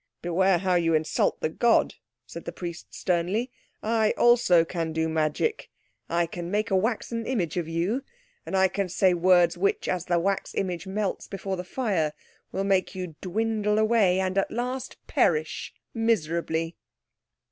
"Beware 0.23 0.57
how 0.57 0.73
you 0.73 0.95
insult 0.95 1.41
the 1.41 1.49
god," 1.49 1.93
said 2.25 2.45
the 2.45 2.51
priest 2.51 2.91
sternly. 2.91 3.51
"I 3.83 4.15
also 4.17 4.65
can 4.65 4.93
do 4.93 5.07
magic. 5.07 5.69
I 6.09 6.25
can 6.25 6.49
make 6.49 6.71
a 6.71 6.75
waxen 6.75 7.27
image 7.27 7.55
of 7.55 7.67
you, 7.67 8.03
and 8.43 8.57
I 8.57 8.67
can 8.67 8.89
say 8.89 9.13
words 9.13 9.59
which, 9.59 9.87
as 9.87 10.05
the 10.05 10.17
wax 10.19 10.55
image 10.55 10.87
melts 10.87 11.27
before 11.27 11.55
the 11.55 11.63
fire, 11.63 12.13
will 12.51 12.63
make 12.63 12.95
you 12.95 13.15
dwindle 13.21 13.77
away 13.77 14.19
and 14.19 14.39
at 14.39 14.49
last 14.49 14.97
perish 15.05 15.71
miserably." 15.93 16.77